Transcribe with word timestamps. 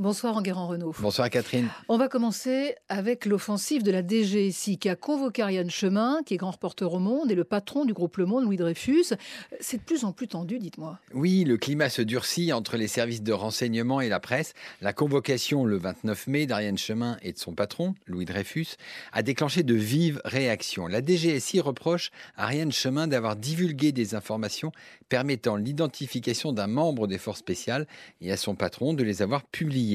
Bonsoir 0.00 0.34
Enguerrand 0.34 0.66
Renault. 0.66 0.94
Bonsoir 0.98 1.28
Catherine. 1.28 1.68
On 1.90 1.98
va 1.98 2.08
commencer 2.08 2.74
avec 2.88 3.26
l'offensive 3.26 3.82
de 3.82 3.90
la 3.90 4.00
DGSI 4.00 4.78
qui 4.78 4.88
a 4.88 4.96
convoqué 4.96 5.42
Ariane 5.42 5.68
Chemin, 5.68 6.22
qui 6.24 6.32
est 6.32 6.36
grand 6.38 6.52
reporter 6.52 6.90
au 6.90 6.98
Monde 6.98 7.30
et 7.30 7.34
le 7.34 7.44
patron 7.44 7.84
du 7.84 7.92
groupe 7.92 8.16
Le 8.16 8.24
Monde, 8.24 8.44
Louis 8.44 8.56
Dreyfus. 8.56 9.12
C'est 9.60 9.76
de 9.76 9.82
plus 9.82 10.04
en 10.04 10.12
plus 10.12 10.26
tendu, 10.26 10.58
dites-moi. 10.58 10.98
Oui, 11.12 11.44
le 11.44 11.58
climat 11.58 11.90
se 11.90 12.00
durcit 12.00 12.50
entre 12.54 12.78
les 12.78 12.88
services 12.88 13.22
de 13.22 13.34
renseignement 13.34 14.00
et 14.00 14.08
la 14.08 14.20
presse. 14.20 14.54
La 14.80 14.94
convocation 14.94 15.66
le 15.66 15.76
29 15.76 16.28
mai 16.28 16.46
d'Ariane 16.46 16.78
Chemin 16.78 17.18
et 17.20 17.34
de 17.34 17.38
son 17.38 17.52
patron, 17.52 17.94
Louis 18.06 18.24
Dreyfus, 18.24 18.76
a 19.12 19.22
déclenché 19.22 19.64
de 19.64 19.74
vives 19.74 20.22
réactions. 20.24 20.86
La 20.86 21.04
DGSI 21.04 21.60
reproche 21.60 22.10
à 22.38 22.44
Ariane 22.44 22.72
Chemin 22.72 23.06
d'avoir 23.06 23.36
divulgué 23.36 23.92
des 23.92 24.14
informations 24.14 24.72
permettant 25.10 25.56
l'identification 25.56 26.54
d'un 26.54 26.68
membre 26.68 27.06
des 27.06 27.18
forces 27.18 27.40
spéciales 27.40 27.86
et 28.22 28.32
à 28.32 28.38
son 28.38 28.54
patron 28.54 28.94
de 28.94 29.02
les 29.02 29.20
avoir 29.20 29.44
publiées. 29.44 29.89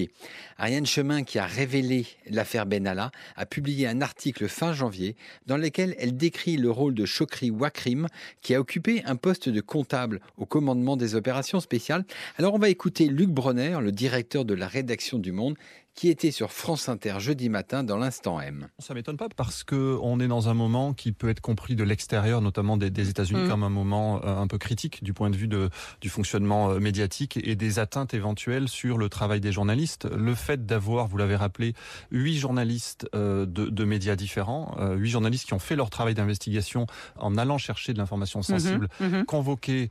Ariane 0.57 0.85
Chemin, 0.85 1.23
qui 1.23 1.39
a 1.39 1.45
révélé 1.45 2.05
l'affaire 2.29 2.65
Benalla, 2.65 3.11
a 3.35 3.45
publié 3.45 3.87
un 3.87 4.01
article 4.01 4.47
fin 4.47 4.73
janvier 4.73 5.15
dans 5.45 5.57
lequel 5.57 5.95
elle 5.97 6.15
décrit 6.15 6.57
le 6.57 6.71
rôle 6.71 6.93
de 6.93 7.05
Chokri 7.05 7.51
Wakrim, 7.51 8.07
qui 8.41 8.55
a 8.55 8.59
occupé 8.59 9.03
un 9.05 9.15
poste 9.15 9.49
de 9.49 9.61
comptable 9.61 10.21
au 10.37 10.45
commandement 10.45 10.97
des 10.97 11.15
opérations 11.15 11.59
spéciales. 11.59 12.05
Alors 12.37 12.53
on 12.53 12.59
va 12.59 12.69
écouter 12.69 13.07
Luc 13.07 13.29
Bronner, 13.29 13.77
le 13.81 13.91
directeur 13.91 14.45
de 14.45 14.53
la 14.53 14.67
rédaction 14.67 15.19
du 15.19 15.31
Monde, 15.31 15.55
qui 15.95 16.09
était 16.09 16.31
sur 16.31 16.51
France 16.51 16.89
Inter 16.89 17.15
jeudi 17.19 17.47
matin 17.47 17.83
dans 17.83 17.97
l'instant 17.97 18.41
M. 18.41 18.67
Ça 18.79 18.93
m'étonne 18.93 19.15
pas 19.15 19.29
parce 19.33 19.63
que 19.63 19.97
on 20.01 20.19
est 20.19 20.27
dans 20.27 20.49
un 20.49 20.53
moment 20.53 20.93
qui 20.93 21.13
peut 21.13 21.29
être 21.29 21.39
compris 21.39 21.75
de 21.75 21.85
l'extérieur, 21.85 22.41
notamment 22.41 22.75
des, 22.75 23.09
États-Unis, 23.09 23.43
mm. 23.43 23.49
comme 23.49 23.63
un 23.63 23.69
moment 23.69 24.21
euh, 24.23 24.37
un 24.37 24.47
peu 24.47 24.57
critique 24.57 25.03
du 25.03 25.13
point 25.13 25.29
de 25.29 25.37
vue 25.37 25.47
de, 25.47 25.69
du 26.01 26.09
fonctionnement 26.09 26.69
euh, 26.69 26.79
médiatique 26.79 27.39
et 27.41 27.55
des 27.55 27.79
atteintes 27.79 28.13
éventuelles 28.13 28.67
sur 28.67 28.97
le 28.97 29.07
travail 29.07 29.39
des 29.39 29.53
journalistes. 29.53 30.05
Le 30.05 30.35
fait 30.35 30.65
d'avoir, 30.65 31.07
vous 31.07 31.17
l'avez 31.17 31.37
rappelé, 31.37 31.73
huit 32.11 32.37
journalistes 32.37 33.07
euh, 33.15 33.45
de, 33.45 33.67
de, 33.67 33.85
médias 33.85 34.17
différents, 34.17 34.75
huit 34.95 35.11
journalistes 35.11 35.45
qui 35.45 35.53
ont 35.53 35.59
fait 35.59 35.75
leur 35.75 35.89
travail 35.89 36.13
d'investigation 36.13 36.87
en 37.17 37.37
allant 37.37 37.57
chercher 37.57 37.93
de 37.93 37.99
l'information 37.99 38.41
mm-hmm. 38.41 38.59
sensible, 38.59 38.89
mm-hmm. 38.99 39.25
convoqués 39.25 39.89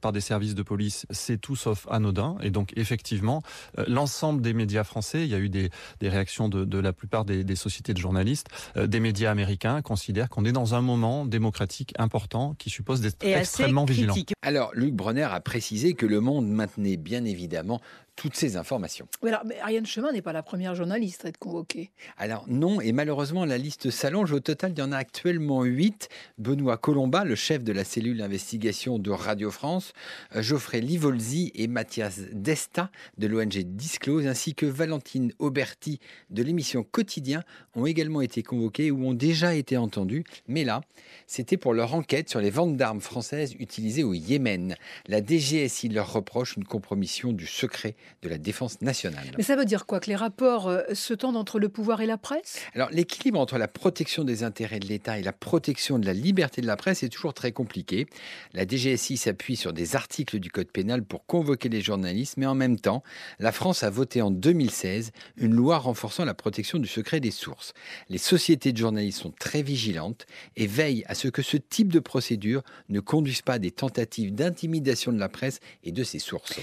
par 0.00 0.12
des 0.12 0.22
services 0.22 0.54
de 0.54 0.62
police, 0.62 1.06
c'est 1.10 1.38
tout 1.38 1.54
sauf 1.54 1.86
anodin. 1.90 2.36
Et 2.40 2.50
donc 2.50 2.72
effectivement, 2.76 3.42
l'ensemble 3.86 4.40
des 4.40 4.54
médias 4.54 4.84
français, 4.84 5.26
a 5.35 5.35
eu 5.38 5.48
des, 5.48 5.70
réactions 6.02 6.48
de, 6.48 6.78
la 6.78 6.92
plupart 6.92 7.24
des, 7.24 7.56
sociétés 7.56 7.94
de 7.94 7.98
journalistes, 7.98 8.48
euh, 8.76 8.86
des 8.86 9.00
médias 9.00 9.30
américains 9.30 9.82
considèrent 9.82 10.28
qu'on 10.28 10.44
est 10.44 10.52
dans 10.52 10.74
un 10.74 10.80
moment 10.80 11.26
démocratique 11.26 11.92
important 11.98 12.54
qui 12.58 12.70
suppose 12.70 13.00
d'être 13.00 13.24
extrêmement 13.24 13.84
vigilant. 13.84 14.14
Alors, 14.42 14.70
Luc 14.74 14.94
Bronner 14.94 15.22
a 15.22 15.40
précisé 15.40 15.94
que 15.94 16.06
Le 16.06 16.20
Monde 16.20 16.48
maintenait 16.48 16.96
bien 16.96 17.24
évidemment 17.24 17.80
toutes 18.16 18.34
ces 18.34 18.56
informations. 18.56 19.06
alors, 19.22 19.44
mais 19.44 19.58
Ariane 19.60 19.86
Chemin 19.86 20.10
n'est 20.10 20.22
pas 20.22 20.32
la 20.32 20.42
première 20.42 20.74
journaliste 20.74 21.24
à 21.24 21.28
être 21.28 21.38
convoquée. 21.38 21.90
Alors 22.16 22.44
non, 22.48 22.80
et 22.80 22.92
malheureusement 22.92 23.44
la 23.44 23.58
liste 23.58 23.90
s'allonge. 23.90 24.32
Au 24.32 24.40
total, 24.40 24.72
il 24.72 24.78
y 24.78 24.82
en 24.82 24.92
a 24.92 24.96
actuellement 24.96 25.62
huit. 25.64 26.08
Benoît 26.38 26.78
Colomba, 26.78 27.24
le 27.24 27.34
chef 27.34 27.62
de 27.62 27.72
la 27.72 27.84
cellule 27.84 28.18
d'investigation 28.18 28.98
de 28.98 29.10
Radio 29.10 29.50
France, 29.50 29.92
euh, 30.34 30.42
Geoffrey 30.42 30.80
Livolzi 30.80 31.52
et 31.54 31.66
Mathias 31.68 32.20
Desta 32.32 32.90
de 33.18 33.26
l'ONG 33.26 33.58
Disclose, 33.58 34.26
ainsi 34.26 34.54
que 34.54 34.66
Valentine 34.66 35.32
Auberti 35.38 36.00
de 36.30 36.42
l'émission 36.42 36.82
Quotidien 36.82 37.42
ont 37.74 37.86
également 37.86 38.22
été 38.22 38.42
convoqués 38.42 38.90
ou 38.90 39.06
ont 39.06 39.14
déjà 39.14 39.54
été 39.54 39.76
entendus. 39.76 40.24
Mais 40.48 40.64
là, 40.64 40.80
c'était 41.26 41.56
pour 41.58 41.74
leur 41.74 41.94
enquête 41.94 42.30
sur 42.30 42.40
les 42.40 42.50
ventes 42.50 42.76
d'armes 42.76 43.00
françaises 43.00 43.54
utilisées 43.58 44.04
au 44.04 44.14
Yémen. 44.14 44.74
La 45.06 45.20
DGSI 45.24 45.88
leur 45.90 46.12
reproche 46.12 46.56
une 46.56 46.64
compromission 46.64 47.32
du 47.32 47.46
secret 47.46 47.94
de 48.22 48.28
la 48.28 48.38
défense 48.38 48.80
nationale. 48.80 49.26
Mais 49.36 49.42
ça 49.42 49.56
veut 49.56 49.64
dire 49.64 49.86
quoi 49.86 50.00
Que 50.00 50.08
les 50.08 50.16
rapports 50.16 50.68
euh, 50.68 50.82
se 50.94 51.14
tendent 51.14 51.36
entre 51.36 51.58
le 51.58 51.68
pouvoir 51.68 52.00
et 52.00 52.06
la 52.06 52.18
presse? 52.18 52.60
Alors 52.74 52.90
l'équilibre 52.90 53.38
entre 53.38 53.58
la 53.58 53.68
protection 53.68 54.24
des 54.24 54.42
intérêts 54.42 54.80
de 54.80 54.86
l'État 54.86 55.18
et 55.18 55.22
la 55.22 55.32
protection 55.32 55.98
de 55.98 56.06
la 56.06 56.12
liberté 56.12 56.60
de 56.60 56.66
la 56.66 56.76
presse 56.76 57.02
est 57.02 57.08
toujours 57.08 57.34
très 57.34 57.52
compliqué. 57.52 58.06
La 58.52 58.66
DGSI 58.66 59.16
s'appuie 59.16 59.56
sur 59.56 59.72
des 59.72 59.96
articles 59.96 60.38
du 60.38 60.50
Code 60.50 60.70
pénal 60.70 61.04
pour 61.04 61.26
convoquer 61.26 61.68
les 61.68 61.80
journalistes, 61.80 62.36
mais 62.36 62.46
en 62.46 62.54
même 62.54 62.78
temps, 62.78 63.02
la 63.38 63.52
France 63.52 63.82
a 63.82 63.90
voté 63.90 64.22
en 64.22 64.30
2016 64.30 65.12
une 65.36 65.54
loi 65.54 65.78
renforçant 65.78 66.24
la 66.24 66.34
protection 66.34 66.78
du 66.78 66.88
secret 66.88 67.20
des 67.20 67.30
sources. 67.30 67.72
Les 68.08 68.18
sociétés 68.18 68.72
de 68.72 68.78
journalistes 68.78 69.20
sont 69.20 69.32
très 69.32 69.62
vigilantes 69.62 70.26
et 70.56 70.66
veillent 70.66 71.04
à 71.06 71.14
ce 71.14 71.28
que 71.28 71.42
ce 71.42 71.56
type 71.56 71.92
de 71.92 72.00
procédure 72.00 72.62
ne 72.88 73.00
conduise 73.00 73.42
pas 73.42 73.54
à 73.54 73.58
des 73.58 73.70
tentatives 73.70 74.34
d'intimidation 74.34 75.12
de 75.12 75.18
la 75.18 75.28
presse 75.28 75.60
et 75.84 75.92
de 75.92 76.04
ses 76.04 76.18
sources. 76.18 76.58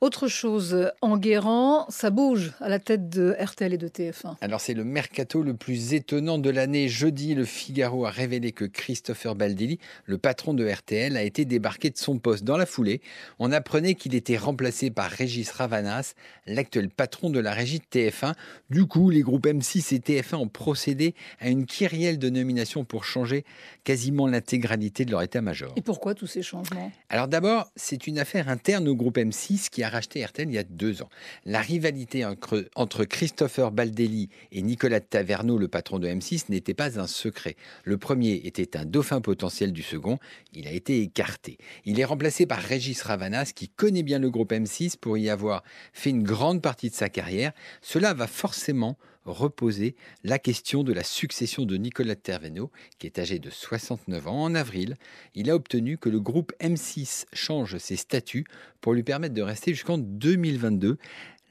Autre 0.00 0.28
chose, 0.28 0.85
en 1.00 1.16
Guérant, 1.18 1.86
ça 1.88 2.10
bouge 2.10 2.52
à 2.60 2.68
la 2.68 2.78
tête 2.78 3.08
de 3.08 3.36
RTL 3.38 3.72
et 3.72 3.78
de 3.78 3.88
TF1. 3.88 4.36
Alors 4.40 4.60
c'est 4.60 4.74
le 4.74 4.84
mercato 4.84 5.42
le 5.42 5.54
plus 5.54 5.94
étonnant 5.94 6.38
de 6.38 6.50
l'année. 6.50 6.88
Jeudi, 6.88 7.34
le 7.34 7.44
Figaro 7.44 8.06
a 8.06 8.10
révélé 8.10 8.52
que 8.52 8.64
Christopher 8.64 9.34
Baldelli, 9.34 9.78
le 10.04 10.18
patron 10.18 10.54
de 10.54 10.68
RTL, 10.68 11.16
a 11.16 11.22
été 11.22 11.44
débarqué 11.44 11.90
de 11.90 11.98
son 11.98 12.18
poste. 12.18 12.44
Dans 12.44 12.56
la 12.56 12.66
foulée, 12.66 13.00
on 13.38 13.52
apprenait 13.52 13.94
qu'il 13.94 14.14
était 14.14 14.36
remplacé 14.36 14.90
par 14.90 15.10
Régis 15.10 15.50
Ravanas, 15.50 16.14
l'actuel 16.46 16.90
patron 16.90 17.30
de 17.30 17.40
la 17.40 17.52
régie 17.52 17.78
de 17.78 17.84
TF1. 17.84 18.34
Du 18.70 18.86
coup, 18.86 19.10
les 19.10 19.22
groupes 19.22 19.46
M6 19.46 19.94
et 19.94 19.98
TF1 19.98 20.36
ont 20.36 20.48
procédé 20.48 21.14
à 21.40 21.48
une 21.48 21.66
kyrielle 21.66 22.18
de 22.18 22.30
nominations 22.30 22.84
pour 22.84 23.04
changer 23.04 23.44
quasiment 23.84 24.26
l'intégralité 24.26 25.04
de 25.04 25.10
leur 25.10 25.22
état-major. 25.22 25.72
Et 25.76 25.82
pourquoi 25.82 26.14
tous 26.14 26.26
ces 26.26 26.42
changements? 26.42 26.92
Alors 27.08 27.28
d'abord, 27.28 27.70
c'est 27.76 28.06
une 28.06 28.18
affaire 28.18 28.48
interne 28.48 28.88
au 28.88 28.94
groupe 28.94 29.18
M6 29.18 29.68
qui 29.68 29.82
a 29.82 29.88
racheté 29.88 30.24
RTL 30.24 30.48
il 30.48 30.54
y 30.54 30.58
a 30.58 30.64
deux 30.76 31.02
ans. 31.02 31.08
La 31.44 31.60
rivalité 31.60 32.24
entre 32.24 33.04
Christopher 33.04 33.72
Baldelli 33.72 34.28
et 34.52 34.62
Nicolas 34.62 35.00
Taverneau, 35.00 35.58
le 35.58 35.68
patron 35.68 35.98
de 35.98 36.08
M6, 36.08 36.44
n'était 36.48 36.74
pas 36.74 37.00
un 37.00 37.06
secret. 37.06 37.56
Le 37.84 37.98
premier 37.98 38.42
était 38.44 38.76
un 38.76 38.84
dauphin 38.84 39.20
potentiel 39.20 39.72
du 39.72 39.82
second. 39.82 40.18
Il 40.52 40.68
a 40.68 40.72
été 40.72 41.00
écarté. 41.00 41.58
Il 41.84 41.98
est 41.98 42.04
remplacé 42.04 42.46
par 42.46 42.58
Régis 42.58 43.02
Ravanas, 43.02 43.52
qui 43.54 43.68
connaît 43.68 44.02
bien 44.02 44.18
le 44.18 44.30
groupe 44.30 44.52
M6 44.52 44.96
pour 44.98 45.18
y 45.18 45.30
avoir 45.30 45.64
fait 45.92 46.10
une 46.10 46.22
grande 46.22 46.62
partie 46.62 46.90
de 46.90 46.94
sa 46.94 47.08
carrière. 47.08 47.52
Cela 47.82 48.14
va 48.14 48.26
forcément 48.26 48.96
reposer 49.26 49.96
la 50.24 50.38
question 50.38 50.84
de 50.84 50.92
la 50.92 51.02
succession 51.02 51.64
de 51.64 51.76
Nicolas 51.76 52.16
Taverneau, 52.16 52.70
qui 52.98 53.06
est 53.06 53.18
âgé 53.18 53.38
de 53.38 53.50
69 53.50 54.28
ans. 54.28 54.42
En 54.44 54.54
avril, 54.54 54.96
il 55.34 55.50
a 55.50 55.54
obtenu 55.54 55.98
que 55.98 56.08
le 56.08 56.20
groupe 56.20 56.52
M6 56.60 57.26
change 57.32 57.78
ses 57.78 57.96
statuts 57.96 58.46
pour 58.80 58.94
lui 58.94 59.02
permettre 59.02 59.34
de 59.34 59.42
rester 59.42 59.72
jusqu'en 59.74 59.98
2022. 59.98 60.98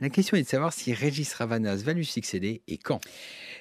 La 0.02 0.10
question 0.10 0.36
est 0.36 0.44
de 0.44 0.48
savoir 0.48 0.74
si 0.74 0.94
Régis 0.94 1.34
Ravanas 1.34 1.78
va 1.78 1.94
lui 1.94 2.06
succéder 2.06 2.62
et 2.68 2.78
quand. 2.78 3.00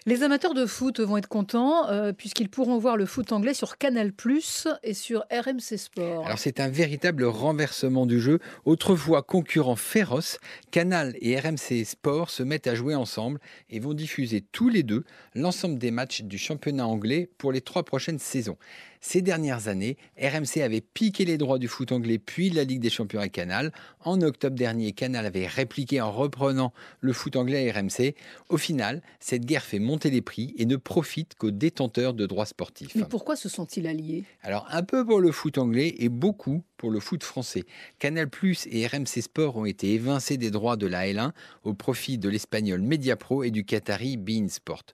Les 0.06 0.22
amateurs 0.22 0.52
de 0.52 0.66
foot 0.66 1.00
vont 1.00 1.16
être 1.16 1.28
contents 1.28 1.88
euh, 1.88 2.12
puisqu'ils 2.12 2.50
pourront 2.50 2.76
voir 2.76 2.98
le 2.98 3.06
foot 3.06 3.32
anglais 3.32 3.54
sur 3.54 3.78
Canal 3.78 4.12
Plus 4.12 4.68
et 4.82 4.92
sur 4.92 5.24
RMC 5.32 5.78
Sport. 5.78 6.26
Alors 6.26 6.38
c'est 6.38 6.60
un 6.60 6.68
véritable 6.68 7.24
renversement 7.24 8.04
du 8.04 8.20
jeu. 8.20 8.38
Autrefois 8.66 9.22
concurrents 9.22 9.76
féroces, 9.76 10.38
Canal 10.70 11.14
et 11.22 11.40
RMC 11.40 11.86
Sport 11.86 12.28
se 12.28 12.42
mettent 12.42 12.66
à 12.66 12.74
jouer 12.74 12.94
ensemble 12.94 13.40
et 13.70 13.80
vont 13.80 13.94
diffuser 13.94 14.42
tous 14.42 14.68
les 14.68 14.82
deux 14.82 15.04
l'ensemble 15.34 15.78
des 15.78 15.90
matchs 15.90 16.20
du 16.20 16.36
championnat 16.36 16.86
anglais 16.86 17.30
pour 17.38 17.50
les 17.50 17.62
trois 17.62 17.82
prochaines 17.82 18.18
saisons. 18.18 18.58
Ces 19.06 19.20
dernières 19.20 19.68
années, 19.68 19.98
RMC 20.18 20.62
avait 20.62 20.80
piqué 20.80 21.26
les 21.26 21.36
droits 21.36 21.58
du 21.58 21.68
foot 21.68 21.92
anglais 21.92 22.18
puis 22.18 22.48
la 22.48 22.64
Ligue 22.64 22.80
des 22.80 22.88
Champions 22.88 23.20
à 23.20 23.28
Canal. 23.28 23.70
En 24.00 24.22
octobre 24.22 24.56
dernier, 24.56 24.92
Canal 24.92 25.26
avait 25.26 25.46
répliqué 25.46 26.00
en 26.00 26.10
reprenant 26.10 26.72
le 27.00 27.12
foot 27.12 27.36
anglais 27.36 27.70
à 27.70 27.78
RMC. 27.78 28.14
Au 28.48 28.56
final, 28.56 29.02
cette 29.20 29.44
guerre 29.44 29.62
fait 29.62 29.78
monter 29.78 29.93
les 30.02 30.22
prix 30.22 30.54
et 30.56 30.66
ne 30.66 30.76
profite 30.76 31.34
qu'aux 31.36 31.50
détenteurs 31.50 32.14
de 32.14 32.26
droits 32.26 32.46
sportifs. 32.46 32.94
Mais 32.94 33.04
pourquoi 33.04 33.36
se 33.36 33.48
sont-ils 33.48 33.86
alliés? 33.86 34.24
Alors 34.42 34.66
un 34.70 34.82
peu 34.82 35.04
pour 35.04 35.20
le 35.20 35.30
foot 35.30 35.58
anglais 35.58 35.94
et 35.98 36.08
beaucoup 36.08 36.64
pour 36.76 36.90
le 36.90 37.00
foot 37.00 37.22
français. 37.22 37.64
Canal 37.98 38.28
Plus 38.28 38.66
et 38.70 38.86
RMC 38.86 39.22
Sport 39.22 39.56
ont 39.56 39.64
été 39.64 39.92
évincés 39.92 40.36
des 40.36 40.50
droits 40.50 40.76
de 40.76 40.86
la 40.86 41.06
L1 41.06 41.30
au 41.62 41.74
profit 41.74 42.18
de 42.18 42.28
l'espagnol 42.28 42.82
Mediapro 42.82 43.44
et 43.44 43.50
du 43.50 43.64
qatari 43.64 44.16
Bein 44.16 44.48
Sport 44.48 44.84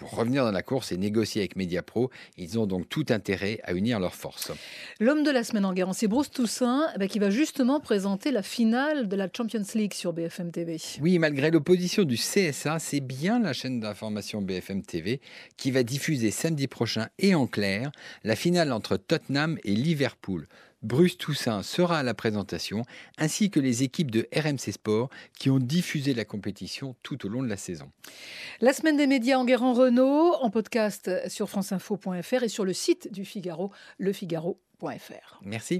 pour 0.00 0.16
revenir 0.16 0.44
dans 0.44 0.50
la 0.50 0.62
course 0.62 0.92
et 0.92 0.96
négocier 0.96 1.42
avec 1.42 1.56
Mediapro. 1.56 2.10
Ils 2.38 2.58
ont 2.58 2.66
donc 2.66 2.88
tout 2.88 3.04
intérêt 3.10 3.60
à 3.64 3.74
unir 3.74 4.00
leurs 4.00 4.14
forces. 4.14 4.50
L'homme 4.98 5.22
de 5.22 5.30
la 5.30 5.44
semaine 5.44 5.66
en 5.66 5.74
guerre, 5.74 5.94
c'est 5.94 6.08
Bruce 6.08 6.30
Toussaint 6.30 6.88
eh 6.94 6.98
ben, 6.98 7.06
qui 7.06 7.18
va 7.18 7.28
justement 7.28 7.80
présenter 7.80 8.30
la 8.30 8.42
finale 8.42 9.08
de 9.08 9.16
la 9.16 9.28
Champions 9.34 9.62
League 9.74 9.92
sur 9.92 10.14
BFM 10.14 10.50
TV. 10.52 10.78
Oui, 11.02 11.18
malgré 11.18 11.50
l'opposition 11.50 12.04
du 12.04 12.16
CSA, 12.16 12.78
c'est 12.78 13.00
bien 13.00 13.40
la 13.40 13.52
chaîne 13.52 13.78
d'information 13.78 14.40
BFM 14.40 14.82
TV 14.82 15.20
qui 15.58 15.70
va 15.70 15.82
diffuser 15.82 16.30
samedi 16.30 16.66
prochain 16.66 17.08
et 17.18 17.34
en 17.34 17.46
clair 17.46 17.92
la 18.24 18.36
finale 18.36 18.72
entre 18.72 18.96
Tottenham 18.96 19.58
et 19.64 19.74
Liverpool. 19.74 20.48
Bruce 20.82 21.18
Toussaint 21.18 21.62
sera 21.62 21.98
à 21.98 22.02
la 22.02 22.14
présentation, 22.14 22.84
ainsi 23.18 23.50
que 23.50 23.60
les 23.60 23.82
équipes 23.82 24.10
de 24.10 24.26
RMC 24.34 24.72
Sport 24.72 25.10
qui 25.38 25.50
ont 25.50 25.58
diffusé 25.58 26.14
la 26.14 26.24
compétition 26.24 26.96
tout 27.02 27.26
au 27.26 27.28
long 27.28 27.42
de 27.42 27.48
la 27.48 27.56
saison. 27.56 27.90
La 28.60 28.72
semaine 28.72 28.96
des 28.96 29.06
médias 29.06 29.36
en 29.36 29.44
guerre 29.44 29.62
en 29.62 29.74
Renault, 29.74 30.34
en 30.40 30.50
podcast 30.50 31.10
sur 31.28 31.50
franceinfo.fr 31.50 32.42
et 32.42 32.48
sur 32.48 32.64
le 32.64 32.72
site 32.72 33.12
du 33.12 33.24
Figaro, 33.24 33.70
lefigaro.fr. 33.98 35.40
Merci. 35.42 35.78